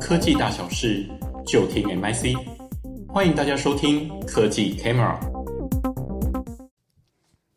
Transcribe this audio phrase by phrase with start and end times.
[0.00, 1.08] 科技大小事，
[1.46, 2.36] 就听 MIC。
[3.08, 5.16] 欢迎大家收听科技 Camera。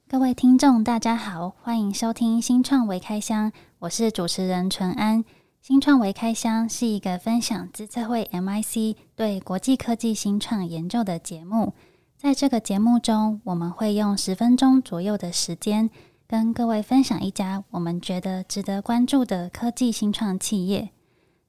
[0.08, 5.26] 各位听众，大家好，欢迎收听新创微开箱，我是主持人淳安。
[5.62, 11.74] 新创微开箱是一个分享资策会 MIC 对国际科技新创研究的节目。
[12.16, 15.90] 在这个节目中，我们会用十分钟左右的时间，
[16.28, 20.92] 跟各位分享一家我们觉得值得关注的科技新创企业。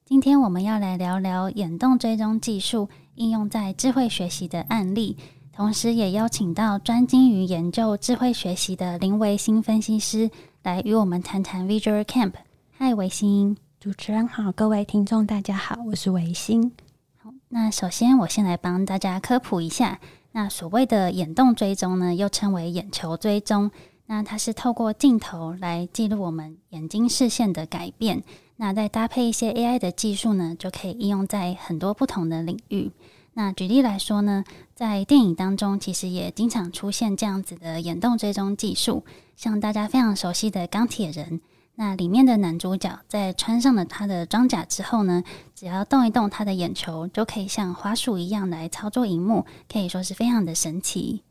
[0.09, 5.17] 今天我们要来聊聊眼动追踪技术应用在智慧学习的案例，
[5.53, 10.31] 同时也邀请到专精于研究智慧学习的林维新分析师
[10.63, 12.35] 来与我们谈谈 Visual Camp。
[12.79, 16.71] 嗨，维新，主持人好，各位听众大家好，我是维新。
[17.17, 19.99] 好，那首先我先来帮大家科普一下，
[20.31, 23.73] 那所谓的眼动追踪呢，又称为眼球追踪。
[24.07, 28.23] 那它是透过镜头来记录我们眼睛视线的改变，
[28.57, 32.93] 那再搭配一些 AI 的技术呢，就可以应用在很多不同的领域。
[33.35, 39.05] 那举例来说呢，在电影当中其实也经常出现这样子的眼动追踪技术，
[39.37, 41.43] 像大家非常熟悉的钢铁人，
[41.75, 45.23] 那里面的男主角在穿上了他的装甲之后呢，
[45.55, 51.25] 只要动一动他的眼球，就可以像滑鼠一样来操作荧幕，可以说是非常的神奇。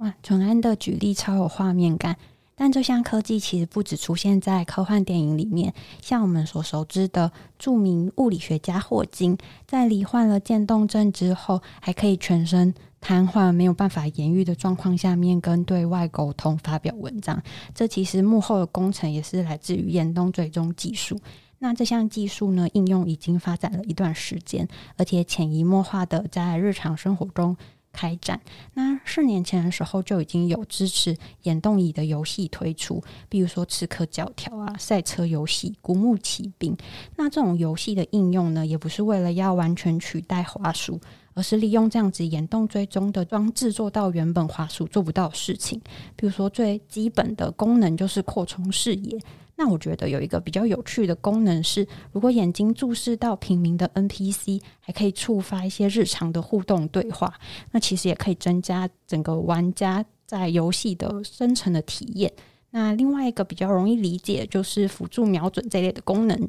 [0.00, 2.16] 哇，淳安的举例超有画面感，
[2.54, 17.42] 但这项科技其实不只出现在科幻电影里面，像我们所熟知的著名物理学家霍金，在罹患了渐冻症之后，还可以全身瘫痪、没有办法言语的状况下面跟对外沟通、发表文章。
[17.74, 21.20] 这其实幕后的工程也是来自于眼动追踪技术。
[21.58, 27.54] 那这项技术呢，应用已经发展了一段时间，而且潜移默化的在日常生活中。
[27.92, 28.40] 开展。
[28.74, 36.76] 那四年前的时候就已经有支持眼动仪的游戏推出，比如说刺客教条啊、赛车游戏、古墓奇兵。
[37.16, 41.00] 那这种游戏的应用呢，也不是为了要完全取代滑鼠，
[41.34, 45.80] 而是利用这样子眼动追踪的装置做到原本滑鼠做不到的事情。
[46.16, 49.18] 比如说最基本的功能就是扩充视野。
[49.62, 57.34] 那我觉得有一个比较有趣的功能是，如果眼睛注视到平民的 NPC，还可以触发一些日常的互动对话。
[57.72, 62.32] 那其实也可以增加整个玩家在游戏的深层的体验。
[62.70, 66.48] 那另外一个比较容易理解就是辅助瞄准这类的功能，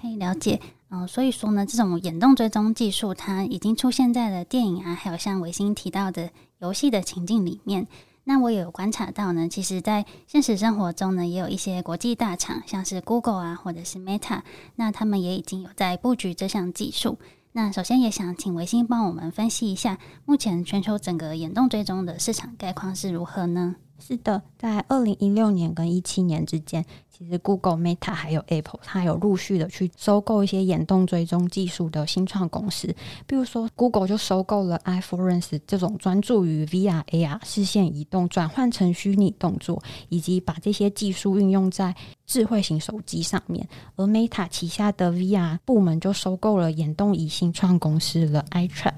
[0.00, 0.58] 可以了解。
[0.88, 7.86] 嗯、所以说呢，这种眼动追踪技术它已经出现在了电影啊，还有像维新提到的游戏的情境里面。
[8.24, 14.42] 那我有观察到呢，其实，在现实生活中呢，也有一些国际大厂，像是 Google 啊，或者是 Meta，
[14.76, 17.18] 那他们也已经有在布局这项技术。
[17.52, 23.74] 那首先也想请维新帮我们分析一下，目前全球整个眼动追踪的市场概况是如何呢？
[24.04, 32.92] 是的，在二零一六年跟一七年之间，其实 Google、Meta 还有 Apple，它有陆续的去收购一些眼动追踪技术的新创公司。
[33.28, 41.94] 比如说，Google 就收购了 iForence 这种专注于 VR、AR 视线移动转换成虚拟动作，以及把这些技术运用在
[42.26, 43.68] 智慧型手机上面。
[43.94, 48.94] 而 Meta 旗下的 VR 部门就收购了眼动仪新创公司了 iTrap，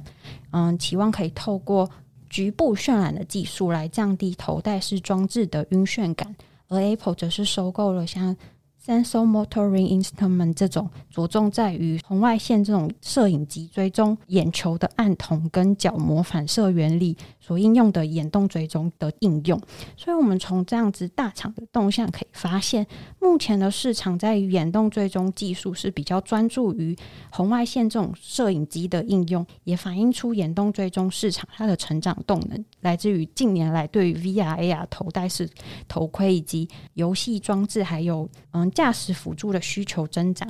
[0.52, 1.90] 嗯，期望可以透过
[2.34, 6.34] 局部渲染的技术来降低头戴式装置的晕眩感，
[6.66, 8.36] 而 Apple 则是收购了像
[8.84, 19.58] sensor motoring Instrument 这种着重在于红外线这种摄影机追踪眼球的暗瞳跟角膜反射原理所应用的眼动追踪的应用，
[19.96, 22.86] 所以我们从这样子大厂的动向可以发现，
[23.20, 26.94] 目前的市场在于眼动追踪技术是比较专注于
[27.30, 35.48] 红外线这种摄影机的应用，也反映出眼动追踪市场它的成长动能来自于近年来对于 VR、AR 头戴式
[35.88, 38.70] 头盔以及游戏装置还有嗯。
[38.74, 40.48] 驾驶辅助的需求增长。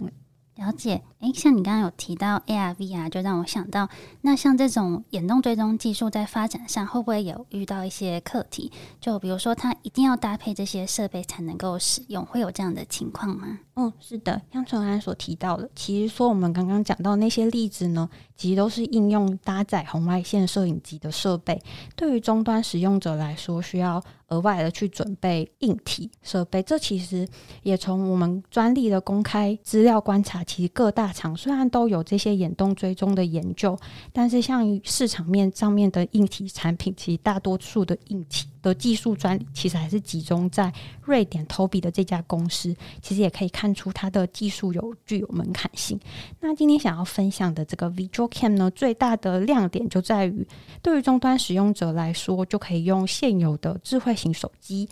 [0.57, 3.89] 了解，诶，像你刚刚有提到 AR、VR，就让我想到，
[4.21, 8.71] 那像这种眼动追踪技术在发展上，会不会有遇到一些课题？
[9.01, 13.59] 就比如说，它一定要搭配这些设备才能够使用，会有这样的情况吗？
[13.75, 21.61] 嗯，是的，像陈安所提到的，其实说我们刚刚讲到那些例子呢，其实都是应用搭载红外线摄影机的设备，
[21.97, 26.63] 对于终端使用者来说，需要额外的去准备硬体设备。
[26.63, 27.29] 这其实
[27.63, 33.79] 也从我们专利的公开资料观察，其实各大厂虽然都有这些眼动追踪的研究，
[34.13, 38.49] 但是像市场面上面的硬体产品，其实大多数的硬体。
[38.65, 40.73] 的技术专利其实还是集中在
[41.03, 46.01] 瑞典 Tobii 的这家公司，其实也可以看出它的技术有具有门槛性。
[46.41, 50.49] 那今天想要分享的这个 Visual Cam 呢，最大的亮点就在于，
[50.81, 54.89] 对于终端使用者来说，就可以用现有的智慧型手机、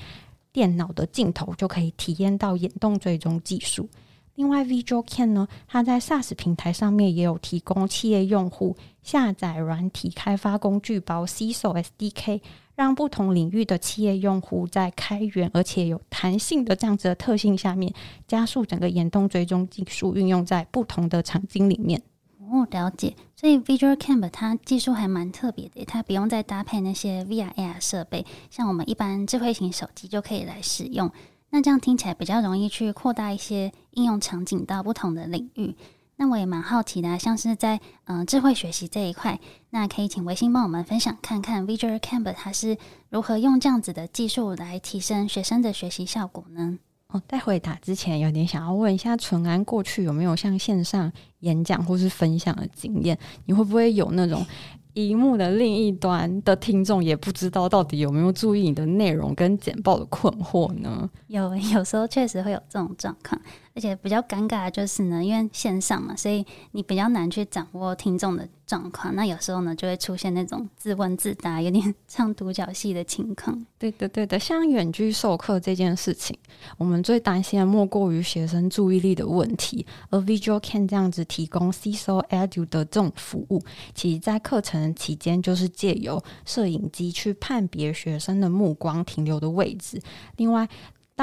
[0.53, 3.89] 电脑的镜头就可以体验到眼动追踪技术。
[4.35, 12.41] 另外，VisualCam 呢，它在 SaaS 平台上面也有提供企业用户下载软体开发工具包 （C So S D K），
[12.75, 17.93] 让不同领域的企业用户在开源而且有弹性的这样子的特性下面，
[18.27, 22.03] 加速整个眼动追踪技术运用在不同的场景里面。
[22.51, 23.15] 哦，了解。
[23.37, 31.11] 所以 VisualCam 它技术还蛮特别的，它不用再搭配那些 VR AR 设备，像我们一般智慧型手机就可以来使用。
[31.55, 35.77] 那这样听起来比较容易去扩大一些应用场景到不同的领域。
[36.17, 39.39] 那我也蛮好奇的，像是在嗯、智慧学习这一块，
[39.69, 42.79] 那可以请维新帮我们分享看看 Visual c a m p 它是
[43.11, 46.79] 如何用这样子的技术来提升学生的学习效果呢？
[47.09, 53.19] 哦，在回答之前，有点想要问一下淳安，过去有没有像线上演讲或是分享的经验？
[53.45, 54.47] 你会不会有那种？
[54.95, 61.09] 荧幕的另一端的听众也不知道到底有没有注意你的内容跟简报的困惑呢？
[61.29, 63.41] 有，有时候确实会有这种状况，
[63.75, 69.15] 而且比较尴尬的就是呢，因为线上嘛，所以你比较难去掌握听众的状况。
[69.15, 73.65] 那有时候呢，就会出现那种自问自答、有点 唱独角戏的情况。
[73.79, 76.37] 对的，对的，像远距授课这件事情，
[76.77, 79.87] 我们最担心的莫过于学生注意力的问题。
[80.11, 83.63] 而 Visual Can 这样子提供 CISO Edu 的这种服务，
[83.95, 90.01] 其实在课程期间就是借由摄影机去判别学生的目光停留的位置。
[90.37, 90.69] 另外，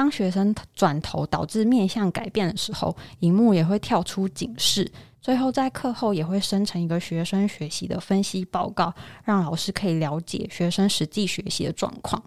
[0.00, 4.90] 当学生转头导致面向改变的时候，荧幕也会跳出警示。
[5.20, 8.94] 最后，在课后也会生成一个学生学习的分析报告，
[9.24, 12.22] 让老师可以了解学生实际学习的状况。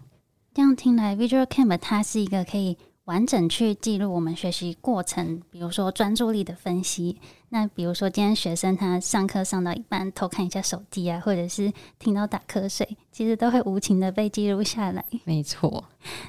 [0.54, 2.78] 这样听来，VisualCam 它是一个可以。
[3.06, 7.20] 完整去记录我们学习过程，比如说专注力的分析。
[7.50, 15.04] 那比如说今天学生他上课上到一半偷看一下手机啊，或者是听到打瞌睡，其实都会无情的被记录下来。
[15.26, 15.84] 没错。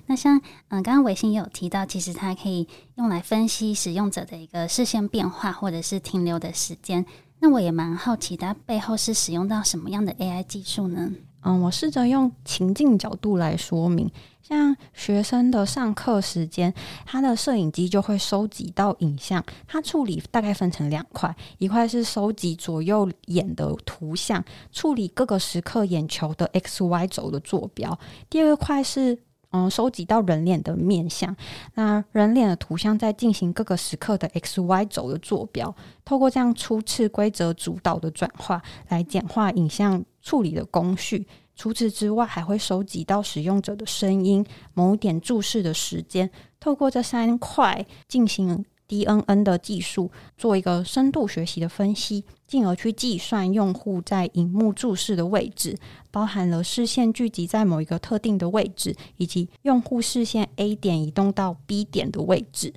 [0.07, 0.37] 那像
[0.69, 2.67] 嗯，刚刚维新也有提到，其实它可以
[2.97, 7.07] 用来分析使用者的一个视线变化，或者是停留的时间。
[7.39, 11.13] 那我也蛮好奇，它背后是使用到什么样的 AI 技术呢？
[11.43, 14.11] 嗯，我试着用情境角度来说明。
[14.47, 16.73] 像学生的上课时间，
[17.07, 27.99] 他的摄影机就会收集到影像，它处理大概分成两块，一块是收集左右眼的图像，处理各个时刻眼球的 X、Y 轴的坐标；
[28.29, 29.19] 第二块是
[29.49, 31.35] 嗯，收集到人脸的面相，
[31.75, 35.75] 那人脸的图像在进行各个时刻的 X、Y 轴的坐标，
[36.05, 41.27] 透过这样初次规则主导的转化，来简化影像处理的工序。
[41.57, 55.79] 除此之外，还会收集到使用者的声音、某点注视的时间，透过这三块进行 DNN 的技术，做一个深度学习的分析，进而去计算用户在荧幕注视的位置，
[56.11, 62.75] 包含了视线聚集在某一个特定的位置，以及用户视线 A 点移动到 B 点的位置。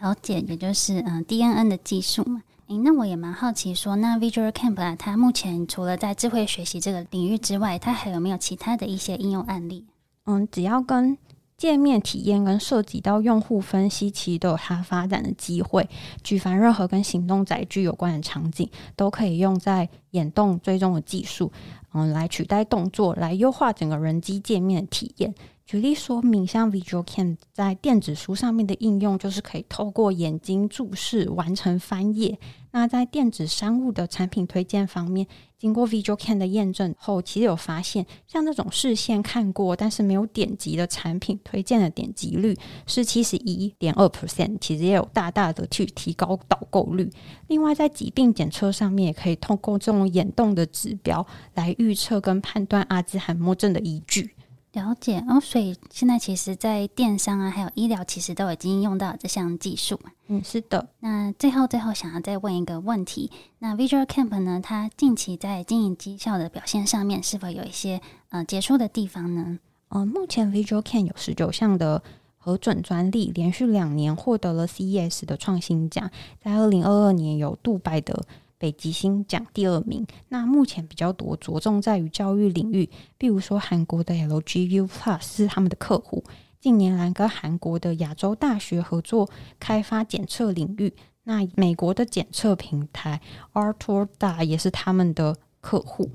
[0.00, 2.42] 了解，也就是嗯 DNN 的技术嘛。
[2.68, 9.84] 诶，那我也蛮好奇说，那 VisualCam 啊，它目前除了在智慧学习这个领域之外，它还有没有其他的一些应用案例？
[10.24, 11.16] 嗯，只要跟
[11.56, 15.88] 界面体验跟涉及到用户分析，其实都有它发展的机会。
[16.24, 21.52] 举凡任何跟行动载具有关的场景，都可以用在眼动追踪的技术，
[21.94, 25.32] 嗯，来取代动作，来优化整个人机界面的体验。
[25.66, 32.38] 举例说明，像 VisualCam 在电子书上面的应用，就是可以透过眼睛注视完成翻页。
[32.70, 35.26] 那在电子商务的产品推荐方面，
[35.58, 47.10] 经过 VisualCam 的验证后，其实有发现，像这种视线看过但是没有点击的产品推荐的点击率是七十一点二 percent，其实也有大大的去提高导购率。
[47.48, 54.36] 另外，在疾病检测上面，也可以透过这种眼动的指标来预测跟判断阿兹海默症的依据。
[54.76, 60.10] 了解哦，所以现在其实，在电商啊，还有医疗，其实都已经用到这项技术嘛。
[60.26, 60.86] 嗯，是的。
[61.00, 63.30] 那最后，最后想要再问一个问题：
[63.60, 64.60] 那 Visual Camp 呢？
[64.62, 69.58] 它近期在经营绩效的表现上面，是否有一些呃杰出的地方呢？
[69.88, 72.02] 呃，目前 Visual Camp 有十九项的
[72.36, 76.10] 核准专利，连续两年获得了 CES 的创新奖，
[76.44, 78.26] 在二零二二年有杜拜的。
[78.58, 80.06] 北极星奖第二名。
[80.28, 86.24] 那目前比较多着重在于教育领域，比如说韩国的 LGU Plus 是他们的客户。
[86.58, 90.94] 近年来跟韩国的亚洲大学合作开发检测领域。
[91.24, 93.20] 那美国的检测平台
[93.52, 96.10] ArtorDA 也是他们的客户。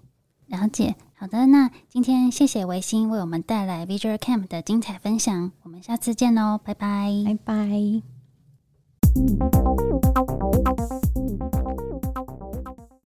[0.47, 1.47] 了解，好的。
[1.47, 5.51] 那今天谢谢维新为我们带来 Visual Camp 的精彩分享。
[5.63, 8.01] 我们下次见喽，拜拜，拜拜。